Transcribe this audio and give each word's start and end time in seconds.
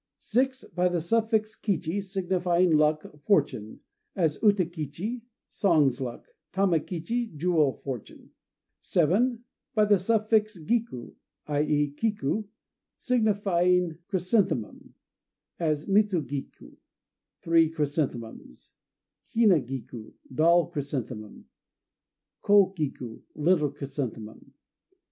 (6) 0.17 0.65
By 0.73 0.89
the 0.89 0.99
suffix 0.99 1.55
kichi, 1.55 2.03
signifying 2.03 2.71
"luck", 2.75 3.03
"fortune"; 3.21 3.81
as 4.15 4.39
Uta 4.41 4.65
kichi, 4.65 5.21
"Song 5.47 5.93
Luck"; 6.01 6.25
Tama 6.51 6.79
kichi, 6.79 7.35
"Jewel 7.37 7.73
Fortune". 7.73 8.31
(7) 8.79 9.43
By 9.75 9.85
the 9.85 9.99
suffix 9.99 10.57
giku 10.59 11.13
(i. 11.45 11.61
e., 11.61 11.91
kiku) 11.95 12.45
signifying 12.97 13.99
"chrysanthemum"; 14.07 14.95
as 15.59 15.87
Mitsu 15.87 16.23
giku, 16.23 16.75
"Three 17.43 17.69
Chrysanthemums"; 17.69 18.71
Hina 19.27 19.59
giku, 19.61 20.13
"Doll 20.33 20.71
Chrysanthemum"; 20.71 21.45
Ko 22.41 22.73
giku, 22.75 23.21
"Little 23.35 23.69
Chrysanthemum". 23.69 24.51